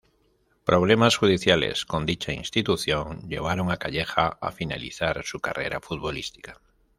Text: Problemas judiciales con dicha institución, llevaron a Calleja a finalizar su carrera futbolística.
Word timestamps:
Problemas 0.65 1.15
judiciales 1.17 1.85
con 1.85 2.07
dicha 2.07 2.33
institución, 2.33 3.29
llevaron 3.29 3.69
a 3.69 3.77
Calleja 3.77 4.39
a 4.41 4.51
finalizar 4.51 5.23
su 5.23 5.39
carrera 5.39 5.79
futbolística. 5.79 6.59